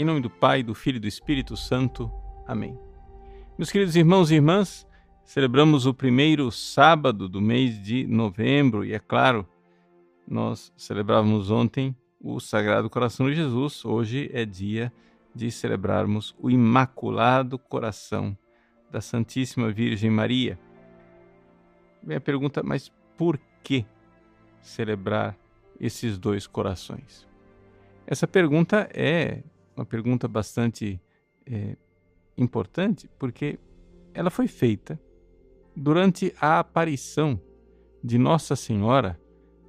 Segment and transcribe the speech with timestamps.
[0.00, 2.08] Em nome do Pai, do Filho e do Espírito Santo.
[2.46, 2.78] Amém.
[3.58, 4.86] Meus queridos irmãos e irmãs,
[5.24, 9.44] celebramos o primeiro sábado do mês de novembro e, é claro,
[10.24, 13.84] nós celebrávamos ontem o Sagrado Coração de Jesus.
[13.84, 14.92] Hoje é dia
[15.34, 18.38] de celebrarmos o Imaculado Coração
[18.92, 20.56] da Santíssima Virgem Maria.
[22.04, 23.84] Vem a pergunta, mas por que
[24.60, 25.36] celebrar
[25.80, 27.26] esses dois corações?
[28.06, 29.42] Essa pergunta é
[29.78, 31.00] uma pergunta bastante
[31.46, 31.76] é,
[32.36, 33.58] importante, porque
[34.12, 35.00] ela foi feita
[35.74, 37.40] durante a aparição
[38.02, 39.20] de Nossa Senhora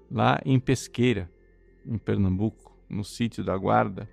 [0.09, 1.31] lá em Pesqueira,
[1.85, 4.09] em Pernambuco, no sítio da Guarda,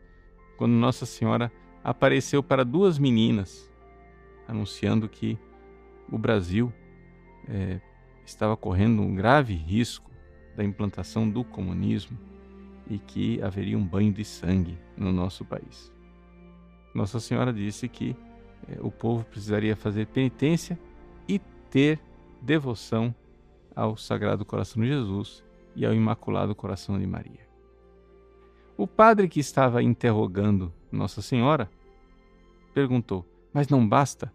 [0.59, 1.51] quando Nossa Senhora
[1.82, 3.73] apareceu para duas meninas,
[4.46, 5.38] anunciando que
[6.12, 6.70] o Brasil
[7.48, 7.80] é,
[8.24, 10.10] estava correndo um grave risco
[10.54, 12.18] da implantação do comunismo
[12.88, 15.92] e que haveria um banho de sangue no nosso país.
[16.95, 18.16] Nossa Senhora disse que
[18.68, 20.78] eh, o povo precisaria fazer penitência
[21.28, 21.38] e
[21.70, 22.01] ter
[22.40, 23.15] devoção
[23.74, 27.46] ao Sagrado Coração de Jesus e ao Imaculado Coração de Maria.
[28.76, 31.71] O padre que estava interrogando Nossa Senhora
[32.74, 34.32] perguntou: Mas não basta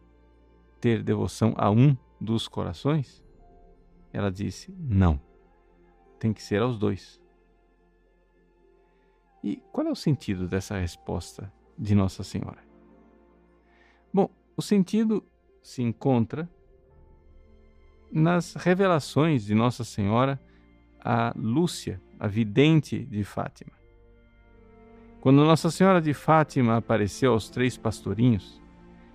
[0.80, 3.23] ter devoção a um dos corações?
[4.11, 5.21] Ela disse: Não,
[6.19, 7.20] tem que ser aos dois.
[9.44, 12.59] E qual é o sentido dessa resposta de Nossa Senhora?
[14.14, 15.25] Bom, o sentido
[15.64, 16.50] se encontra
[18.11, 20.39] nas revelações de Nossa Senhora
[21.00, 23.72] a Lúcia, a vidente de Fátima.
[25.22, 28.61] Quando Nossa Senhora de Fátima apareceu aos três pastorinhos,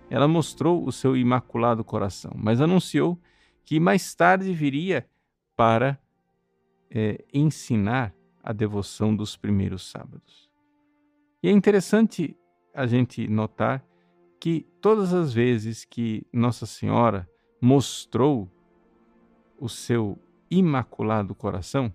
[0.09, 3.21] ela mostrou o seu imaculado coração, mas anunciou
[3.65, 5.09] que mais tarde viria
[5.57, 5.99] para
[6.91, 8.15] é, ensinar
[8.47, 10.49] a devoção dos primeiros sábados.
[11.43, 12.37] E é interessante
[12.73, 13.85] a gente notar
[14.39, 17.29] que todas as vezes que Nossa Senhora
[17.61, 18.49] mostrou
[19.59, 20.17] o seu
[20.49, 21.93] imaculado coração,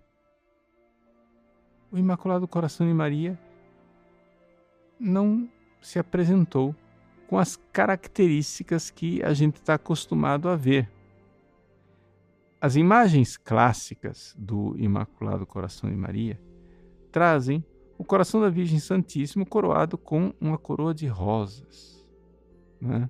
[1.90, 3.40] o imaculado coração de Maria
[5.00, 5.50] não
[5.82, 6.76] se apresentou
[7.28, 10.90] com as características que a gente está acostumado a ver.
[12.62, 16.40] As imagens clássicas do Imaculado Coração de Maria
[17.12, 17.66] trazem
[17.98, 22.08] o coração da Virgem Santíssima coroado com uma coroa de rosas.
[22.80, 23.10] Né?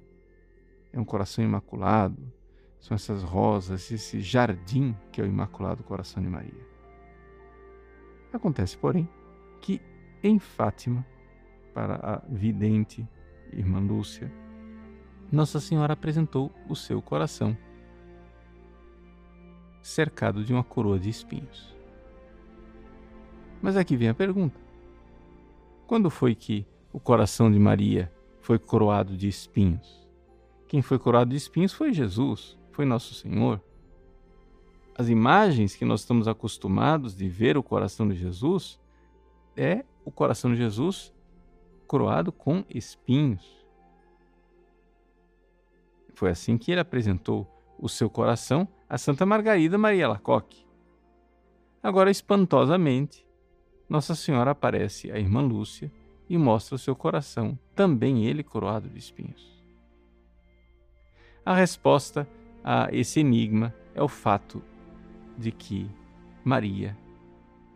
[0.94, 2.32] É um coração imaculado,
[2.80, 6.66] são essas rosas, esse jardim que é o Imaculado Coração de Maria.
[8.32, 9.08] Acontece, porém,
[9.60, 9.82] que
[10.24, 11.06] em Fátima,
[11.74, 13.06] para a vidente
[13.52, 14.32] irmã Lúcia,
[15.30, 17.58] Nossa Senhora apresentou o seu coração
[19.82, 21.76] cercado de uma coroa de espinhos.
[23.62, 24.60] Mas aqui vem a pergunta:
[25.88, 28.12] quando foi que o coração de Maria
[28.42, 30.08] foi coroado de espinhos?
[30.68, 33.62] Quem foi coroado de espinhos foi Jesus, foi nosso Senhor.
[34.98, 38.80] As imagens que nós estamos acostumados de ver o coração de Jesus
[39.56, 41.14] é o coração de Jesus
[41.88, 43.46] coroado com espinhos.
[46.14, 47.48] Foi assim que ele apresentou
[47.80, 50.68] o seu coração a Santa Margarida Maria Lacoque.
[51.82, 53.26] Agora, espantosamente,
[53.88, 55.90] Nossa Senhora aparece à irmã Lúcia
[56.28, 59.64] e mostra o seu coração, também ele coroado de espinhos.
[61.46, 62.28] A resposta
[62.62, 64.62] a esse enigma é o fato
[65.38, 65.90] de que
[66.44, 66.98] Maria,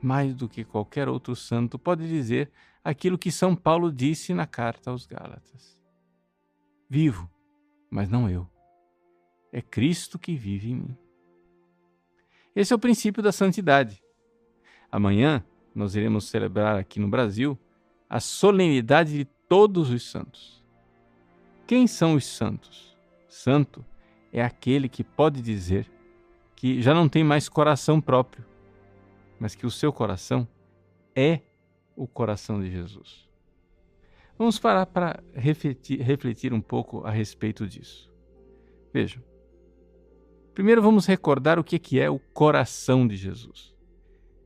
[0.02, 2.52] mais do que qualquer outro santo, pode dizer
[2.84, 5.81] aquilo que São Paulo disse na carta aos Gálatas:
[6.90, 7.31] Vivo,
[7.90, 8.46] mas não eu.
[9.54, 11.05] É Cristo que vive em mim.
[12.56, 14.02] Esse é o princípio da santidade.
[14.92, 15.44] Amanhã
[15.74, 17.60] nós iremos celebrar aqui no Brasil
[18.10, 20.64] a solenidade de todos os santos.
[21.68, 22.96] Quem são os santos?
[23.28, 23.84] Santo
[24.32, 25.92] é aquele que pode dizer
[26.56, 28.46] que já não tem mais coração próprio,
[29.40, 30.48] mas que o seu coração
[31.13, 31.42] é
[31.96, 33.28] o coração de Jesus.
[34.38, 38.12] Vamos parar para refletir, refletir um pouco a respeito disso.
[38.94, 39.22] Vejam,
[40.56, 43.75] Primeiro vamos recordar o que é o coração de Jesus.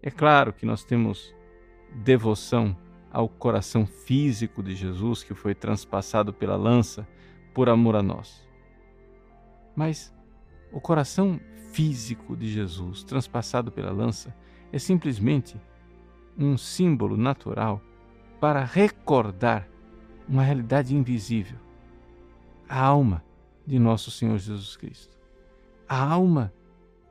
[0.01, 1.35] É claro que nós temos
[2.03, 2.75] devoção
[3.11, 7.07] ao coração físico de Jesus que foi transpassado pela lança
[7.53, 8.43] por amor a nós.
[9.75, 10.11] Mas
[10.71, 11.39] o coração
[11.73, 14.35] físico de Jesus, transpassado pela lança,
[14.73, 15.61] é simplesmente
[16.35, 17.79] um símbolo natural
[18.39, 19.69] para recordar
[20.27, 21.59] uma realidade invisível,
[22.67, 23.23] a alma
[23.63, 25.18] de nosso Senhor Jesus Cristo
[25.89, 26.53] a alma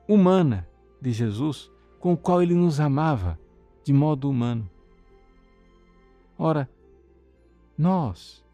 [0.07, 0.69] humana
[1.03, 3.37] de Jesus, com o qual ele nos amava
[3.83, 4.71] de modo humano.
[6.39, 6.71] Ora,
[7.77, 8.45] nós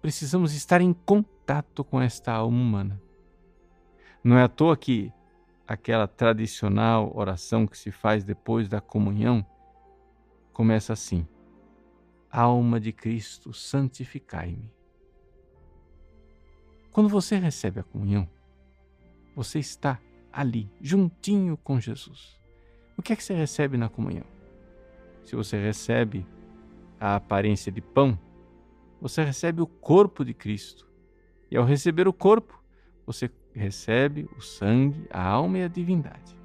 [0.00, 3.02] precisamos estar em contato com esta alma humana.
[4.22, 5.12] Não é à toa que
[5.66, 9.44] aquela tradicional oração que se faz depois da comunhão
[10.52, 11.26] começa assim:
[12.30, 14.70] Alma de Cristo, santificai-me.
[16.92, 18.28] Quando você recebe a comunhão,
[19.34, 19.98] você está
[20.32, 22.38] ali, juntinho com Jesus.
[22.96, 24.24] O que é que você recebe na comunhão?
[25.24, 26.26] Se você recebe
[27.00, 28.18] a aparência de pão,
[29.00, 30.88] você recebe o corpo de Cristo.
[31.50, 32.62] E ao receber o corpo,
[33.04, 36.36] você recebe o sangue, a alma e a divindade.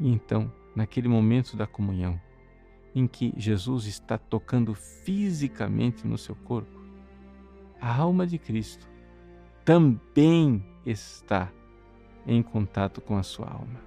[0.00, 2.20] E então, naquele momento da comunhão,
[2.94, 6.80] em que Jesus está tocando fisicamente no seu corpo,
[7.80, 8.88] a alma de Cristo
[9.66, 11.52] também está
[12.26, 13.80] em contato com a sua alma.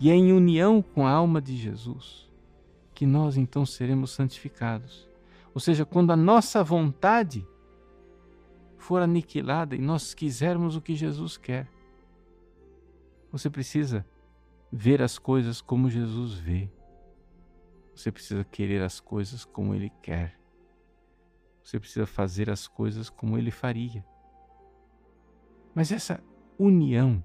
[0.00, 2.28] E é em união com a alma de Jesus
[2.92, 5.08] que nós então seremos santificados.
[5.54, 7.46] Ou seja, quando a nossa vontade
[8.78, 11.68] for aniquilada e nós quisermos o que Jesus quer.
[13.30, 14.06] Você precisa
[14.72, 16.70] ver as coisas como Jesus vê.
[17.94, 20.38] Você precisa querer as coisas como Ele quer.
[21.62, 24.02] Você precisa fazer as coisas como Ele faria.
[25.78, 26.20] Mas essa
[26.58, 27.22] união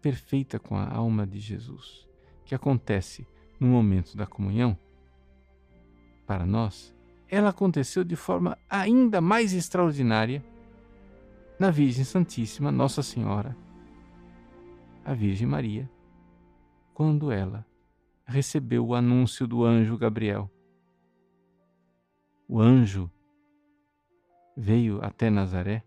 [0.00, 2.08] perfeita com a alma de Jesus,
[2.44, 3.26] que acontece
[3.58, 4.78] no momento da comunhão,
[6.24, 6.94] para nós,
[7.28, 10.40] ela aconteceu de forma ainda mais extraordinária
[11.58, 13.56] na Virgem Santíssima Nossa Senhora,
[15.04, 15.90] a Virgem Maria,
[16.94, 17.66] quando ela
[18.24, 20.48] recebeu o anúncio do anjo Gabriel.
[22.48, 23.10] O anjo
[24.56, 25.82] veio até Nazaré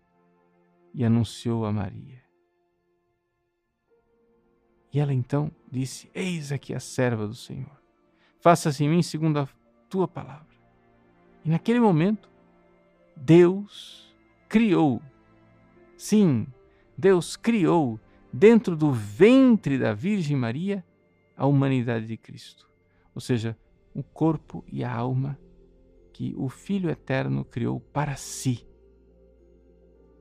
[0.94, 2.22] e anunciou a Maria.
[4.92, 7.78] E ela então disse: Eis aqui a serva do Senhor.
[8.40, 9.48] Faça-se em mim segundo a
[9.88, 10.56] tua palavra.
[11.44, 12.30] E naquele momento,
[13.16, 14.14] Deus
[14.48, 15.02] criou
[15.98, 16.46] Sim,
[16.96, 17.98] Deus criou
[18.32, 20.84] dentro do ventre da Virgem Maria
[21.36, 22.70] a humanidade de Cristo,
[23.12, 23.58] ou seja,
[23.92, 25.36] o corpo e a alma
[26.12, 28.64] que o Filho Eterno criou para si.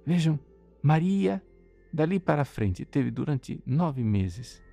[0.03, 0.39] Vejam,
[0.87, 1.43] Maria,
[1.91, 4.63] dali para frente, teve durante nove meses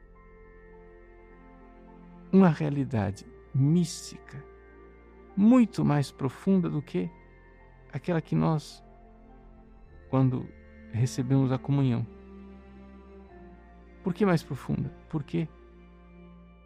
[2.32, 4.40] uma realidade mística
[5.36, 7.10] muito mais profunda do que
[7.92, 8.80] aquela que nós,
[10.08, 10.48] quando
[10.92, 12.06] recebemos a comunhão.
[14.04, 14.94] Por que mais profunda?
[15.08, 15.48] Porque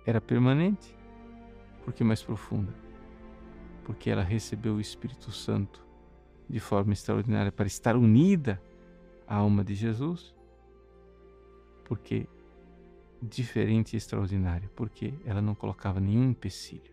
[0.05, 0.95] era permanente.
[1.87, 2.75] Por que mais profunda?
[3.83, 5.83] Porque ela recebeu o Espírito Santo
[6.47, 8.61] de forma extraordinária para estar unida
[9.29, 10.35] à alma de Jesus.
[11.85, 12.27] Porque
[13.23, 16.93] diferente e extraordinária, porque ela não colocava nenhum empecilho.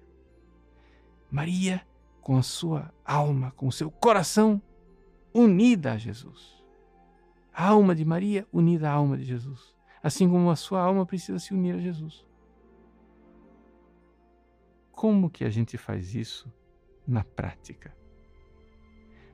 [1.31, 1.85] Maria,
[2.21, 4.61] com a sua alma, com o seu coração
[5.33, 6.55] unida a Jesus
[7.55, 9.73] a alma de Maria unida à alma de Jesus,
[10.03, 12.25] assim como a sua alma precisa se unir a Jesus.
[14.91, 16.51] Como que a gente faz isso
[17.07, 17.95] na prática?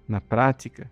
[0.08, 0.92] Na prática,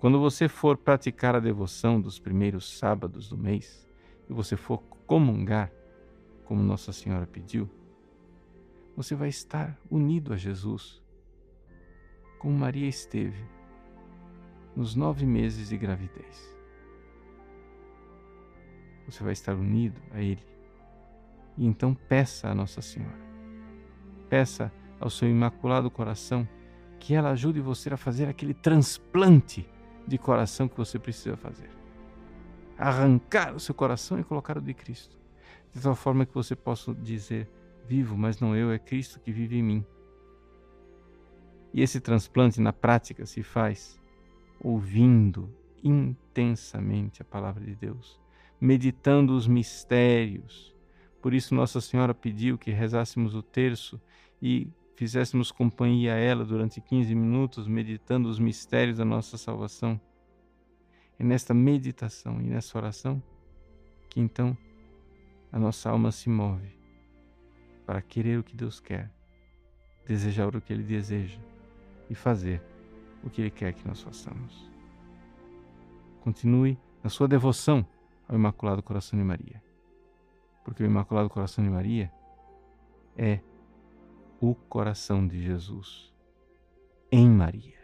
[0.00, 3.86] quando você for praticar a devoção dos primeiros sábados do mês
[4.30, 5.70] e você for comungar,
[6.46, 7.68] como Nossa Senhora pediu,
[8.96, 11.02] você vai estar unido a Jesus,
[12.38, 13.44] como Maria esteve
[14.74, 16.56] nos nove meses de gravidez.
[19.04, 20.44] Você vai estar unido a Ele.
[21.58, 23.20] E então peça a Nossa Senhora.
[24.30, 26.48] Peça ao seu imaculado coração
[26.98, 29.68] que ela ajude você a fazer aquele transplante
[30.10, 31.70] de coração que você precisa fazer.
[32.76, 35.16] Arrancar o seu coração e colocar o de Cristo.
[35.72, 37.48] De tal forma que você possa dizer:
[37.86, 39.86] Vivo, mas não eu, é Cristo que vive em mim.
[41.72, 44.00] E esse transplante na prática se faz
[44.60, 45.48] ouvindo
[45.82, 48.20] intensamente a palavra de Deus,
[48.60, 50.74] meditando os mistérios.
[51.22, 54.00] Por isso, Nossa Senhora pediu que rezássemos o terço
[54.42, 54.66] e
[55.00, 59.98] fizéssemos companhia a ela durante 15 minutos, meditando os mistérios da nossa salvação.
[61.18, 63.22] É nesta meditação e nessa oração
[64.10, 64.54] que então
[65.50, 66.78] a nossa alma se move
[67.86, 69.10] para querer o que Deus quer,
[70.06, 71.40] desejar o que Ele deseja
[72.10, 72.62] e fazer
[73.24, 74.70] o que Ele quer que nós façamos.
[76.20, 77.86] Continue na sua devoção
[78.28, 79.62] ao Imaculado Coração de Maria.
[80.62, 82.12] Porque o Imaculado Coração de Maria
[83.16, 83.40] é
[84.40, 86.12] o coração de Jesus
[87.12, 87.78] em Maria.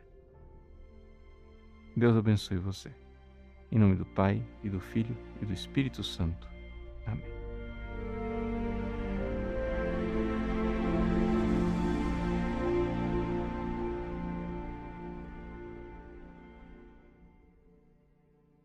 [1.94, 2.90] Deus abençoe você.
[3.70, 6.48] Em nome do Pai, e do Filho, e do Espírito Santo.
[7.06, 7.45] Amém.